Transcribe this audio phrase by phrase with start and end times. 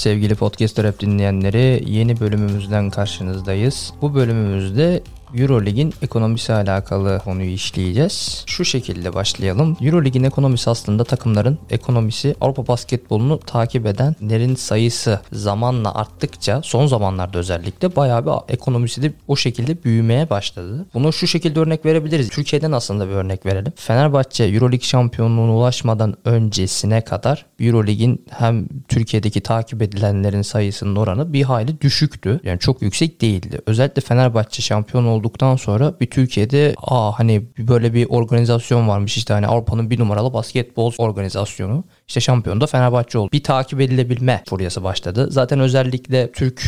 [0.00, 3.92] Sevgili Podcast Rap dinleyenleri yeni bölümümüzden karşınızdayız.
[4.02, 5.02] Bu bölümümüzde
[5.34, 8.44] Eurolig'in ekonomisi alakalı konuyu işleyeceğiz.
[8.46, 9.76] Şu şekilde başlayalım.
[9.80, 17.96] Eurolig'in ekonomisi aslında takımların ekonomisi Avrupa basketbolunu takip edenlerin sayısı zamanla arttıkça son zamanlarda özellikle
[17.96, 20.86] bayağı bir ekonomisi de o şekilde büyümeye başladı.
[20.94, 22.28] Bunu şu şekilde örnek verebiliriz.
[22.28, 23.72] Türkiye'den aslında bir örnek verelim.
[23.76, 31.80] Fenerbahçe Eurolig şampiyonluğuna ulaşmadan öncesine kadar Eurolig'in hem Türkiye'deki takip edilenlerin sayısının oranı bir hayli
[31.80, 32.40] düşüktü.
[32.44, 33.60] Yani çok yüksek değildi.
[33.66, 39.34] Özellikle Fenerbahçe şampiyon olduğu olduktan sonra bir Türkiye'de aa hani böyle bir organizasyon varmış işte
[39.34, 41.84] hani Avrupa'nın bir numaralı basketbol organizasyonu.
[42.08, 43.32] İşte şampiyon da Fenerbahçe oldu.
[43.32, 45.28] Bir takip edilebilme furyası başladı.
[45.30, 46.62] Zaten özellikle Türk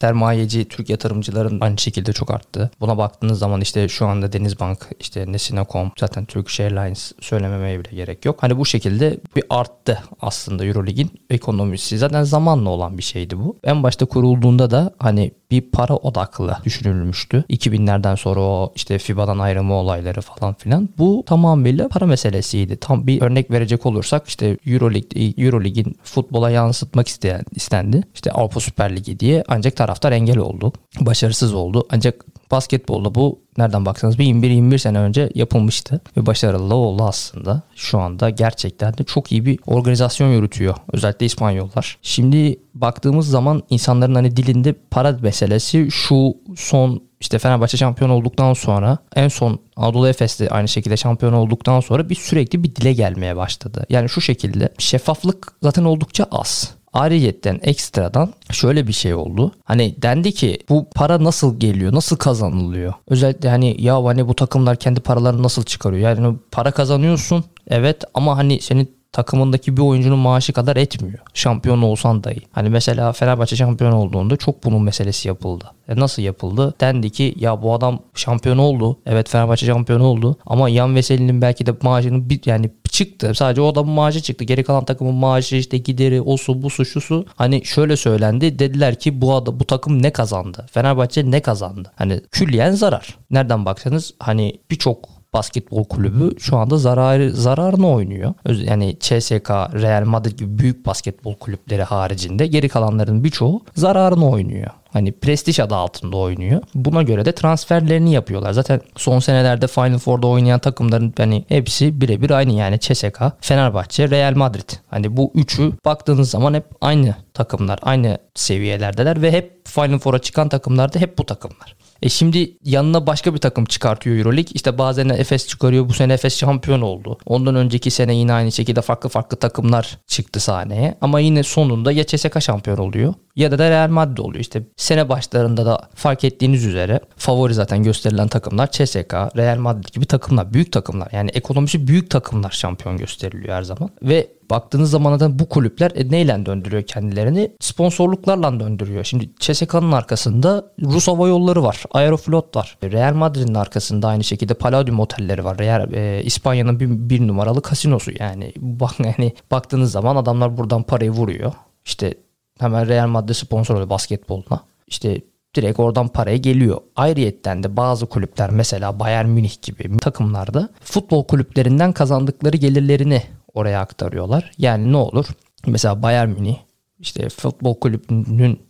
[0.00, 2.70] sermayeci, Türk yatırımcıların aynı şekilde çok arttı.
[2.80, 8.24] Buna baktığınız zaman işte şu anda Denizbank, işte Nesine.com, zaten Turkish Airlines söylememeye bile gerek
[8.24, 8.42] yok.
[8.42, 11.98] Hani bu şekilde bir arttı aslında Eurolig'in ekonomisi.
[11.98, 13.56] Zaten zamanla olan bir şeydi bu.
[13.64, 17.44] En başta kurulduğunda da hani bir para odaklı düşünülmüştü.
[17.50, 20.88] 2000'lerden sonra o işte FIBA'dan ayrılma olayları falan filan.
[20.98, 22.76] Bu tamamıyla para meselesiydi.
[22.76, 28.02] Tam bir örnek verecek olursak işte Euroleague, Euroleague'in futbola yansıtmak isteyen, istendi.
[28.14, 30.72] İşte Avrupa Süper Ligi diye ancak taraftar engel oldu.
[31.00, 31.86] Başarısız oldu.
[31.90, 37.62] Ancak basketbolda bu nereden baksanız bir 21-21 sene önce yapılmıştı ve başarılı oldu aslında.
[37.74, 40.74] Şu anda gerçekten de çok iyi bir organizasyon yürütüyor.
[40.92, 41.98] Özellikle İspanyollar.
[42.02, 48.98] Şimdi baktığımız zaman insanların hani dilinde para meselesi şu son işte Fenerbahçe şampiyon olduktan sonra
[49.16, 53.36] en son Anadolu Efes de aynı şekilde şampiyon olduktan sonra bir sürekli bir dile gelmeye
[53.36, 53.86] başladı.
[53.88, 56.77] Yani şu şekilde şeffaflık zaten oldukça az.
[56.98, 59.52] Ariyetten ekstradan şöyle bir şey oldu.
[59.64, 61.94] Hani dendi ki bu para nasıl geliyor?
[61.94, 62.94] Nasıl kazanılıyor?
[63.08, 66.02] Özellikle hani ya hani bu takımlar kendi paralarını nasıl çıkarıyor?
[66.02, 71.18] Yani para kazanıyorsun evet ama hani senin takımındaki bir oyuncunun maaşı kadar etmiyor.
[71.34, 72.40] Şampiyon olsan dahi.
[72.52, 75.64] Hani mesela Fenerbahçe şampiyon olduğunda çok bunun meselesi yapıldı.
[75.88, 76.74] E nasıl yapıldı?
[76.80, 78.98] Dendi ki ya bu adam şampiyon oldu.
[79.06, 80.36] Evet Fenerbahçe şampiyon oldu.
[80.46, 83.32] Ama Yan Veseli'nin belki de maaşının bir yani çıktı.
[83.34, 84.44] Sadece o adamın maaşı çıktı.
[84.44, 87.26] Geri kalan takımın maaşı işte gideri o su bu su şu su.
[87.36, 88.58] Hani şöyle söylendi.
[88.58, 90.66] Dediler ki bu adam, bu takım ne kazandı?
[90.72, 91.92] Fenerbahçe ne kazandı?
[91.96, 93.18] Hani külliyen zarar.
[93.30, 98.34] Nereden baksanız hani birçok basketbol kulübü şu anda zarar zararını oynuyor.
[98.46, 104.70] Yani CSK, Real Madrid gibi büyük basketbol kulüpleri haricinde geri kalanların birçoğu zararını oynuyor.
[104.98, 106.62] Hani prestij adı altında oynuyor.
[106.74, 108.52] Buna göre de transferlerini yapıyorlar.
[108.52, 114.34] Zaten son senelerde Final Four'da oynayan takımların hani hepsi birebir aynı yani CSK, Fenerbahçe, Real
[114.34, 114.70] Madrid.
[114.90, 120.48] Hani bu üçü baktığınız zaman hep aynı takımlar, aynı seviyelerdeler ve hep Final Four'a çıkan
[120.48, 121.76] takımlar da hep bu takımlar.
[122.02, 124.52] E şimdi yanına başka bir takım çıkartıyor Euroleague.
[124.54, 125.88] İşte bazen Efes çıkarıyor.
[125.88, 127.18] Bu sene Efes şampiyon oldu.
[127.26, 130.94] Ondan önceki sene yine aynı şekilde farklı farklı takımlar çıktı sahneye.
[131.00, 134.40] Ama yine sonunda ya CSK şampiyon oluyor ya da da Real Madrid oluyor.
[134.40, 140.06] İşte sene başlarında da fark ettiğiniz üzere favori zaten gösterilen takımlar CSK, Real Madrid gibi
[140.06, 140.54] takımlar.
[140.54, 141.08] Büyük takımlar.
[141.12, 143.90] Yani ekonomisi büyük takımlar şampiyon gösteriliyor her zaman.
[144.02, 147.52] Ve baktığınız zaman da bu kulüpler e, neyle döndürüyor kendilerini?
[147.60, 149.04] Sponsorluklarla döndürüyor.
[149.04, 151.82] Şimdi CSK'nın arkasında Rus Hava Yolları var.
[151.90, 152.78] Aeroflot var.
[152.82, 155.58] Real Madrid'in arkasında aynı şekilde Palladium otelleri var.
[155.58, 158.52] Real, e, İspanya'nın bir, bir numaralı kasinosu yani.
[158.60, 161.52] Bak yani baktığınız zaman adamlar buradan parayı vuruyor.
[161.84, 162.14] İşte
[162.58, 164.60] hemen Real Madrid sponsor oluyor basketboluna.
[164.86, 165.20] İşte
[165.54, 166.80] direkt oradan paraya geliyor.
[166.96, 173.22] Ayrıyetten de bazı kulüpler mesela Bayern Münih gibi takımlarda futbol kulüplerinden kazandıkları gelirlerini
[173.54, 174.52] oraya aktarıyorlar.
[174.58, 175.26] Yani ne olur?
[175.66, 176.56] Mesela Bayern Münih
[176.98, 178.68] işte futbol kulübünün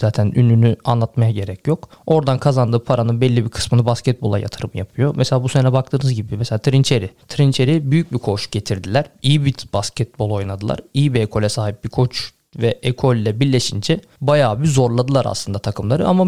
[0.00, 1.88] zaten ününü anlatmaya gerek yok.
[2.06, 5.14] Oradan kazandığı paranın belli bir kısmını basketbola yatırım yapıyor.
[5.16, 7.10] Mesela bu sene baktığınız gibi mesela Trinçeri.
[7.28, 9.04] Trinçeri büyük bir koç getirdiler.
[9.22, 10.80] İyi bir basketbol oynadılar.
[10.94, 16.24] İyi bir ekole sahip bir koç ve ekolle birleşince bayağı bir zorladılar aslında takımları ama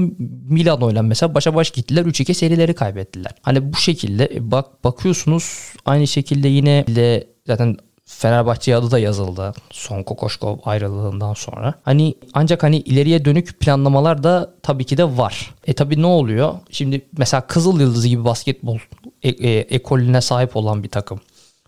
[0.48, 3.32] Milano ile mesela başa baş gittiler 3-2 serileri kaybettiler.
[3.42, 9.54] Hani bu şekilde e, bak bakıyorsunuz aynı şekilde yine de zaten Fenerbahçe adı da yazıldı
[9.70, 11.74] son Kokoşkov ayrılığından sonra.
[11.82, 15.54] Hani ancak hani ileriye dönük planlamalar da tabii ki de var.
[15.66, 16.54] E tabii ne oluyor?
[16.70, 18.78] Şimdi mesela Kızıl Yıldız gibi basketbol
[19.22, 21.20] e- e- ekolüne sahip olan bir takım.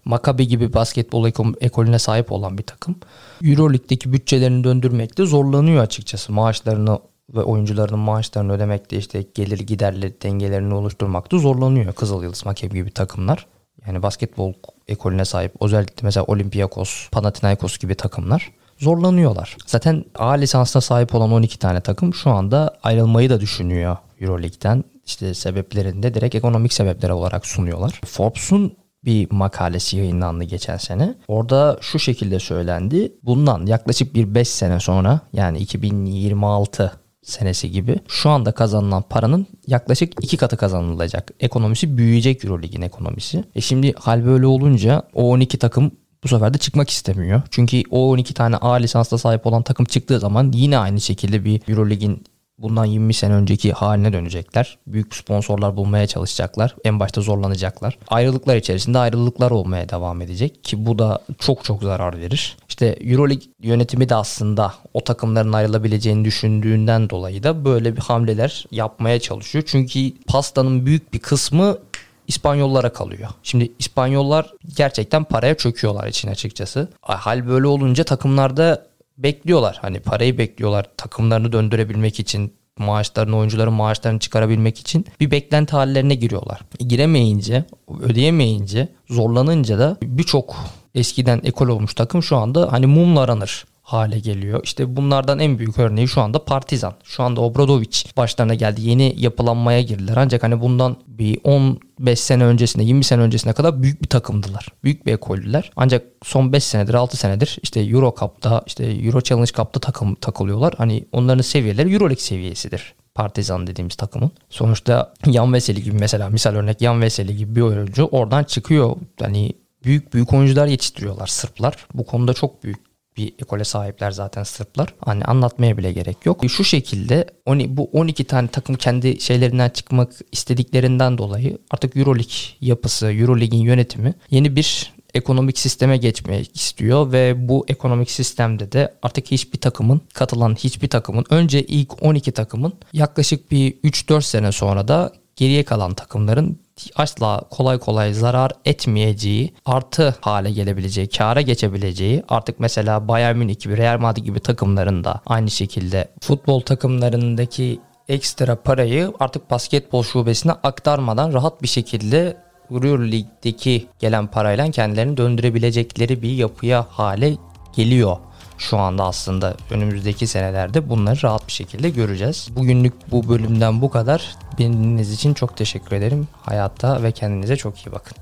[0.04, 1.28] Maccabi gibi basketbol
[1.60, 2.96] ekolüne sahip olan bir takım.
[3.44, 6.32] Euroleague'deki bütçelerini döndürmekte zorlanıyor açıkçası.
[6.32, 6.98] Maaşlarını
[7.34, 13.46] ve oyuncularının maaşlarını ödemekte işte gelir giderleri dengelerini oluşturmakta zorlanıyor Kızıl Yıldız, Maccabi gibi takımlar.
[13.86, 14.52] Yani basketbol
[14.88, 19.56] ekolüne sahip özellikle mesela Olympiakos, Panathinaikos gibi takımlar zorlanıyorlar.
[19.66, 24.84] Zaten A lisansına sahip olan 12 tane takım şu anda ayrılmayı da düşünüyor Euroleague'den.
[25.06, 28.00] İşte sebeplerini de direkt ekonomik sebepler olarak sunuyorlar.
[28.04, 31.14] Forbes'un bir makalesi yayınlandı geçen sene.
[31.28, 33.12] Orada şu şekilde söylendi.
[33.22, 36.92] Bundan yaklaşık bir 5 sene sonra yani 2026
[37.22, 41.30] senesi gibi şu anda kazanılan paranın yaklaşık iki katı kazanılacak.
[41.40, 43.44] Ekonomisi büyüyecek Eurolig'in ekonomisi.
[43.54, 45.90] E şimdi hal böyle olunca o 12 takım
[46.24, 47.42] bu sefer de çıkmak istemiyor.
[47.50, 51.60] Çünkü o 12 tane A lisansla sahip olan takım çıktığı zaman yine aynı şekilde bir
[51.68, 52.24] Eurolig'in
[52.58, 54.78] bundan 20 sene önceki haline dönecekler.
[54.86, 56.76] Büyük sponsorlar bulmaya çalışacaklar.
[56.84, 57.98] En başta zorlanacaklar.
[58.08, 62.56] Ayrılıklar içerisinde ayrılıklar olmaya devam edecek ki bu da çok çok zarar verir.
[62.68, 69.20] İşte Euroleague yönetimi de aslında o takımların ayrılabileceğini düşündüğünden dolayı da böyle bir hamleler yapmaya
[69.20, 69.64] çalışıyor.
[69.66, 71.78] Çünkü pastanın büyük bir kısmı
[72.26, 73.30] İspanyollara kalıyor.
[73.42, 76.88] Şimdi İspanyollar gerçekten paraya çöküyorlar için açıkçası.
[77.02, 78.86] Hal böyle olunca takımlarda
[79.18, 79.78] bekliyorlar.
[79.80, 86.60] Hani parayı bekliyorlar takımlarını döndürebilmek için maaşlarını oyuncuların maaşlarını çıkarabilmek için bir beklenti hallerine giriyorlar.
[86.80, 87.64] E, giremeyince,
[88.00, 90.56] ödeyemeyince, zorlanınca da birçok
[90.94, 94.60] eskiden ekol olmuş takım şu anda hani mumla aranır hale geliyor.
[94.64, 96.94] İşte bunlardan en büyük örneği şu anda Partizan.
[97.04, 98.80] Şu anda Obradovic başlarına geldi.
[98.82, 100.16] Yeni yapılanmaya girdiler.
[100.16, 104.66] Ancak hani bundan bir 15 sene öncesinde 20 sene öncesine kadar büyük bir takımdılar.
[104.84, 105.70] Büyük bir ekollüler.
[105.76, 110.74] Ancak son 5 senedir 6 senedir işte Euro Cup'ta işte Euro Challenge Cup'ta takım takılıyorlar.
[110.78, 112.94] Hani onların seviyeleri Euroleague seviyesidir.
[113.14, 114.30] Partizan dediğimiz takımın.
[114.50, 118.96] Sonuçta Yan Veseli gibi mesela misal örnek Yan Veseli gibi bir oyuncu oradan çıkıyor.
[119.20, 119.52] Hani
[119.84, 121.86] büyük büyük oyuncular yetiştiriyorlar Sırplar.
[121.94, 122.78] Bu konuda çok büyük
[123.16, 124.94] bir ekole sahipler zaten Sırplar.
[125.00, 126.42] Hani anlatmaya bile gerek yok.
[126.48, 133.62] Şu şekilde bu 12 tane takım kendi şeylerinden çıkmak istediklerinden dolayı artık Euroleague yapısı, Euroleague'in
[133.62, 140.00] yönetimi yeni bir ekonomik sisteme geçmek istiyor ve bu ekonomik sistemde de artık hiçbir takımın
[140.14, 145.94] katılan hiçbir takımın önce ilk 12 takımın yaklaşık bir 3-4 sene sonra da geriye kalan
[145.94, 146.58] takımların
[146.96, 153.76] asla kolay kolay zarar etmeyeceği, artı hale gelebileceği, kâra geçebileceği artık mesela Bayern Münih gibi
[153.76, 161.32] Real Madrid gibi takımların da aynı şekilde futbol takımlarındaki ekstra parayı artık basketbol şubesine aktarmadan
[161.32, 162.36] rahat bir şekilde
[162.70, 167.36] Euro Lig'deki gelen parayla kendilerini döndürebilecekleri bir yapıya hale
[167.76, 168.16] geliyor
[168.58, 172.48] şu anda aslında önümüzdeki senelerde bunları rahat bir şekilde göreceğiz.
[172.56, 174.36] Bugünlük bu bölümden bu kadar.
[174.58, 176.28] Dinlediğiniz için çok teşekkür ederim.
[176.42, 178.16] Hayatta ve kendinize çok iyi bakın.